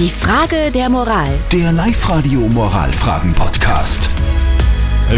[0.00, 1.28] Die Frage der Moral.
[1.52, 4.08] Der Live-Radio Moralfragen-Podcast.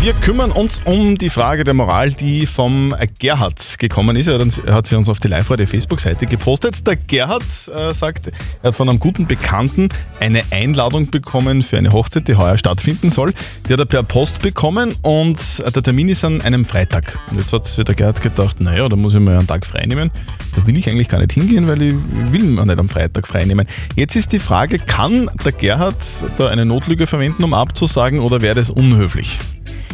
[0.00, 4.26] Wir kümmern uns um die Frage der Moral, die vom Gerhard gekommen ist.
[4.26, 4.40] Er
[4.74, 6.84] hat, sie uns auf die Live-Radio Facebook-Seite gepostet.
[6.88, 8.32] Der Gerhard äh, sagt,
[8.62, 13.12] er hat von einem guten Bekannten eine Einladung bekommen für eine Hochzeit, die heuer stattfinden
[13.12, 13.32] soll.
[13.68, 15.38] Die hat er per Post bekommen und
[15.72, 17.16] der Termin ist an einem Freitag.
[17.30, 19.86] Und jetzt hat sich der Gerhard gedacht, naja, da muss ich mal einen Tag frei
[19.86, 20.10] nehmen.
[20.56, 21.94] Da will ich eigentlich gar nicht hingehen, weil ich
[22.30, 23.66] will mir nicht am Freitag frei nehmen.
[23.96, 25.96] Jetzt ist die Frage, kann der Gerhard
[26.36, 29.38] da eine Notlüge verwenden, um abzusagen oder wäre das unhöflich?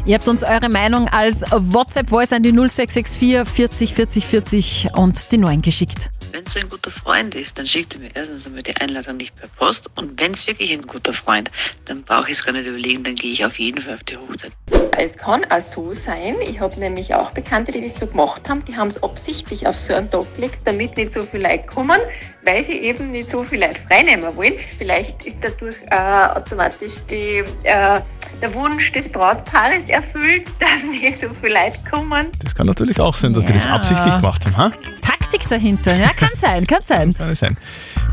[0.06, 5.38] Ihr habt uns eure Meinung als WhatsApp-Voice an die 0664 40 40 40 und die
[5.38, 6.10] 9 geschickt.
[6.32, 9.34] Wenn es ein guter Freund ist, dann schickt er mir erstens einmal die Einladung nicht
[9.34, 9.90] per Post.
[9.96, 11.50] Und wenn es wirklich ein guter Freund,
[11.86, 14.16] dann brauche ich es gar nicht überlegen, dann gehe ich auf jeden Fall auf die
[14.16, 14.52] Hochzeit.
[14.96, 18.64] Es kann auch so sein, ich habe nämlich auch Bekannte, die das so gemacht haben,
[18.64, 22.00] die haben es absichtlich auf so einen Tag gelegt, damit nicht so viele Leute kommen,
[22.44, 24.58] weil sie eben nicht so viele Leute freinehmen wollen.
[24.58, 28.00] Vielleicht ist dadurch äh, automatisch die, äh,
[28.42, 32.28] der Wunsch des Brautpaares erfüllt, dass nicht so viele Leute kommen.
[32.42, 33.70] Das kann natürlich auch sein, dass die das Ja.
[33.72, 34.56] absichtlich gemacht haben.
[34.56, 34.70] Ha?
[35.02, 37.14] Taktik dahinter, ja, kann sein, kann sein.
[37.14, 37.56] Kann sein.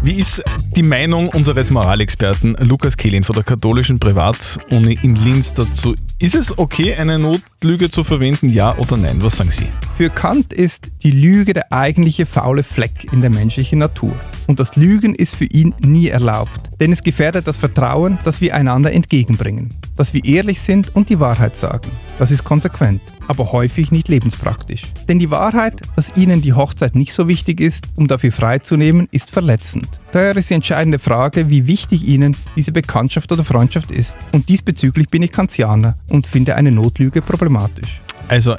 [0.04, 0.44] Wie ist
[0.76, 5.96] die Meinung unseres Moralexperten Lukas Kehlin von der katholischen Privatuni in Linz dazu?
[6.20, 9.18] Ist es okay, eine Notlüge zu verwenden, ja oder nein?
[9.22, 9.68] Was sagen Sie?
[9.98, 14.16] Für Kant ist die Lüge der eigentliche faule Fleck in der menschlichen Natur.
[14.46, 18.54] Und das Lügen ist für ihn nie erlaubt, denn es gefährdet das Vertrauen, das wir
[18.54, 19.74] einander entgegenbringen.
[19.96, 21.90] Dass wir ehrlich sind und die Wahrheit sagen.
[22.20, 24.84] Das ist konsequent, aber häufig nicht lebenspraktisch.
[25.08, 29.32] Denn die Wahrheit, dass Ihnen die Hochzeit nicht so wichtig ist, um dafür freizunehmen, ist
[29.32, 29.88] verletzend.
[30.12, 34.16] Daher ist die entscheidende Frage, wie wichtig Ihnen diese Bekanntschaft oder Freundschaft ist.
[34.32, 38.00] Und diesbezüglich bin ich Kantianer und finde eine Notlüge problematisch.
[38.28, 38.56] Also,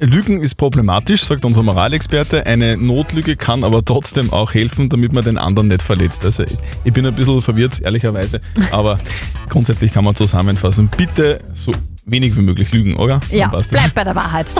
[0.00, 2.44] Lügen ist problematisch, sagt unser Moralexperte.
[2.46, 6.24] Eine Notlüge kann aber trotzdem auch helfen, damit man den anderen nicht verletzt.
[6.24, 6.42] Also,
[6.84, 8.40] ich- bin ein bisschen verwirrt, ehrlicherweise.
[8.72, 8.98] Aber
[9.48, 10.88] grundsätzlich kann man zusammenfassen.
[10.96, 11.72] Bitte so
[12.04, 13.20] wenig wie möglich lügen, oder?
[13.30, 14.52] Ja, bleibt bei der Wahrheit.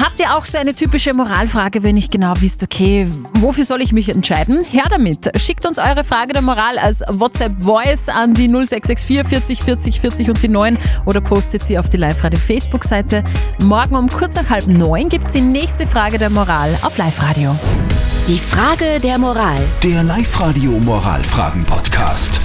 [0.00, 3.92] Habt ihr auch so eine typische Moralfrage, wenn nicht genau wisst, okay, wofür soll ich
[3.92, 4.64] mich entscheiden?
[4.64, 5.30] Her damit.
[5.40, 10.42] Schickt uns eure Frage der Moral als WhatsApp-Voice an die 0664 40 40 40 und
[10.42, 13.24] die 9 oder postet sie auf die Live-Radio Facebook-Seite.
[13.64, 17.56] Morgen um kurz nach halb neun gibt es die nächste Frage der Moral auf Live-Radio.
[18.28, 19.60] Die Frage der Moral.
[19.82, 22.40] Der Live-Radio Moralfragen-Podcast.